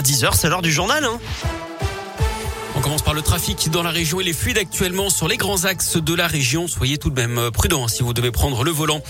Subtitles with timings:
[0.00, 1.04] À 10h, c'est l'heure du journal.
[1.04, 1.20] Hein.
[2.76, 4.20] On commence par le trafic dans la région.
[4.20, 6.68] Il est fluide actuellement sur les grands axes de la région.
[6.68, 9.02] Soyez tout de même prudents si vous devez prendre le volant.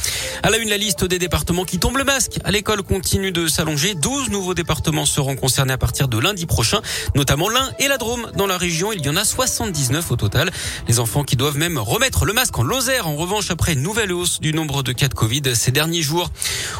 [0.42, 2.38] À la une, la liste des départements qui tombent le masque.
[2.44, 3.94] À l'école continue de s'allonger.
[3.94, 6.80] 12 nouveaux départements seront concernés à partir de lundi prochain,
[7.14, 8.30] notamment l'Ain et la Drôme.
[8.34, 10.50] Dans la région, il y en a 79 au total.
[10.88, 13.08] Les enfants qui doivent même remettre le masque en Lozère.
[13.08, 16.30] En revanche, après une nouvelle hausse du nombre de cas de Covid ces derniers jours.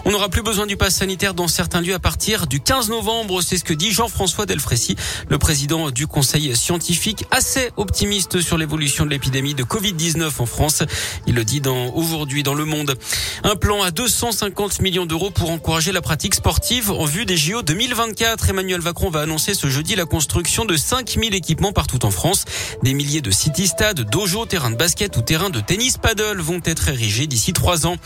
[0.06, 3.42] On n'aura plus besoin du pass sanitaire dans certains lieux à partir du 15 novembre.
[3.42, 4.96] C'est ce que dit Jean-François Delfrécy,
[5.28, 10.84] le président du conseil scientifique assez optimiste sur l'évolution de l'épidémie de Covid-19 en France.
[11.26, 12.94] Il le dit dans aujourd'hui dans Le Monde.
[13.42, 17.62] Un plan à 250 millions d'euros pour encourager la pratique sportive en vue des JO
[17.62, 18.50] 2024.
[18.50, 22.44] Emmanuel Macron va annoncer ce jeudi la construction de 5000 équipements partout en France.
[22.84, 26.86] Des milliers de city-stades, dojos, terrains de basket ou terrains de tennis paddle vont être
[26.86, 27.96] érigés d'ici trois ans.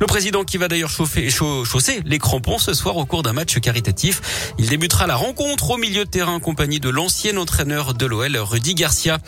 [0.00, 3.58] Le président qui va d'ailleurs chauffer, chausser les crampons ce soir au cours d'un match
[3.60, 4.54] caritatif.
[4.58, 8.36] Il débutera la rencontre au milieu de terrain en compagnie de l'ancien entraîneur de l'OL
[8.36, 9.18] Rudy Garcia.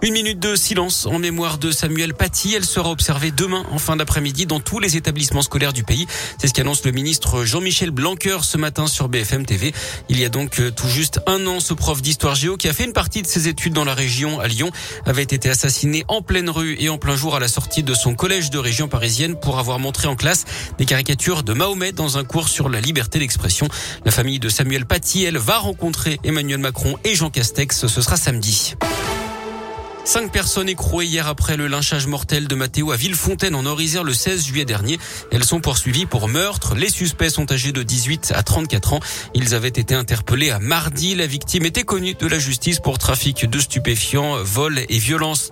[0.00, 2.54] Une minute de silence en mémoire de Samuel Paty.
[2.54, 6.06] Elle sera observée demain en fin d'après-midi dans tous les établissements scolaires du pays.
[6.38, 9.72] C'est ce qu'annonce le ministre Jean-Michel Blanquer ce matin sur BFM TV.
[10.08, 12.72] Il y a donc euh, tout juste un an, ce prof d'histoire géo qui a
[12.72, 14.70] fait une partie de ses études dans la région à Lyon
[15.04, 18.14] avait été assassiné en pleine rue et en plein jour à la sortie de son
[18.14, 20.44] collège de région parisienne pour avoir montré en classe
[20.78, 23.66] des caricatures de Mahomet dans un cours sur la liberté d'expression.
[24.04, 27.88] La famille de Samuel Paty, elle, va rencontrer Emmanuel Macron et Jean Castex.
[27.88, 28.76] Ce sera samedi.
[30.08, 34.14] Cinq personnes écrouées hier après le lynchage mortel de Mathéo à Villefontaine en Orisère le
[34.14, 34.98] 16 juillet dernier.
[35.30, 36.74] Elles sont poursuivies pour meurtre.
[36.74, 39.00] Les suspects sont âgés de 18 à 34 ans.
[39.34, 41.14] Ils avaient été interpellés à mardi.
[41.14, 45.50] La victime était connue de la justice pour trafic de stupéfiants, vol et violence.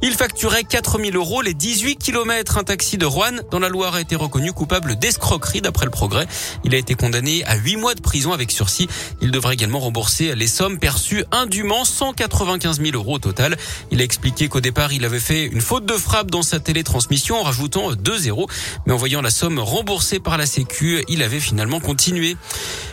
[0.00, 2.56] Il facturait 4000 euros les 18 kilomètres.
[2.56, 6.26] Un taxi de Rouen dans la Loire a été reconnu coupable d'escroquerie d'après le progrès.
[6.64, 8.88] Il a été condamné à 8 mois de prison avec sursis.
[9.20, 13.58] Il devrait également rembourser les sommes perçues indûment, 195 000 euros au total.
[13.90, 17.36] Il a expliqué qu'au départ, il avait fait une faute de frappe dans sa télétransmission
[17.36, 18.48] en rajoutant 2 zéros.
[18.86, 22.36] Mais en voyant la somme remboursée par la Sécu, il avait finalement continué.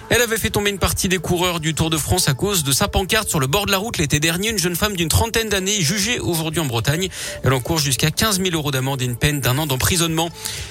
[0.09, 2.72] Elle avait fait tomber une partie des coureurs du Tour de France à cause de
[2.72, 4.49] sa pancarte sur le bord de la route l'été dernier.
[4.49, 7.09] Une jeune femme d'une trentaine d'années jugée aujourd'hui en Bretagne.
[7.43, 10.29] Elle encourt jusqu'à 15 000 euros d'amende et une peine d'un an d'emprisonnement.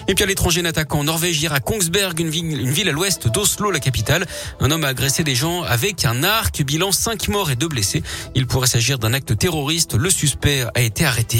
[0.08, 3.78] Et puis à l'étranger, un attaquant norvégien à Kongsberg, une ville, à l'ouest d'Oslo, la
[3.80, 4.26] capitale.
[4.60, 8.02] Un homme a agressé des gens avec un arc, bilan 5 morts et 2 blessés.
[8.34, 9.96] Il pourrait s'agir d'un acte terroriste.
[10.16, 11.38] Suspect a été arrêté.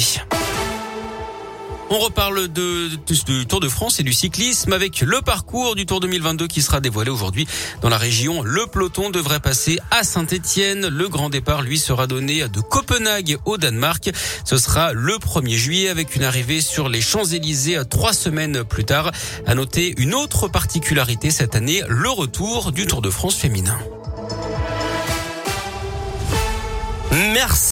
[1.88, 2.90] On reparle de,
[3.24, 6.80] du Tour de France et du cyclisme avec le parcours du Tour 2022 qui sera
[6.80, 7.46] dévoilé aujourd'hui
[7.80, 8.42] dans la région.
[8.42, 10.88] Le peloton devrait passer à Saint-Étienne.
[10.88, 14.10] Le grand départ, lui, sera donné de Copenhague au Danemark.
[14.44, 19.10] Ce sera le 1er juillet avec une arrivée sur les Champs-Élysées trois semaines plus tard.
[19.46, 23.78] À noter une autre particularité cette année, le retour du Tour de France féminin.
[27.32, 27.64] Merci.